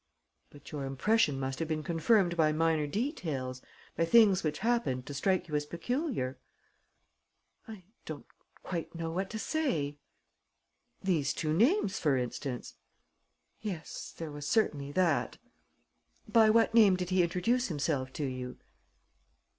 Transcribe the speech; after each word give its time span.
"But 0.49 0.71
your 0.71 0.83
impression 0.85 1.39
must 1.39 1.59
have 1.59 1.67
been 1.67 1.83
confirmed 1.83 2.35
by 2.35 2.51
minor 2.51 2.87
details, 2.87 3.61
by 3.95 4.03
things 4.03 4.41
which 4.41 4.57
happened 4.65 5.05
to 5.05 5.13
strike 5.13 5.47
you 5.47 5.53
as 5.55 5.67
peculiar?" 5.67 6.39
"I 7.67 7.83
don't 8.05 8.25
quite 8.63 8.95
know 8.95 9.11
what 9.11 9.29
to 9.29 9.37
say." 9.37 9.99
"These 11.03 11.35
two 11.35 11.53
names, 11.53 11.99
for 11.99 12.17
instance?" 12.17 12.73
"Yes, 13.61 14.11
there 14.17 14.31
was 14.31 14.47
certainly 14.47 14.91
that." 14.93 15.37
"By 16.27 16.49
what 16.49 16.73
name 16.73 16.95
did 16.95 17.11
he 17.11 17.21
introduce 17.21 17.67
himself 17.67 18.11
to 18.13 18.25
you?" 18.25 18.57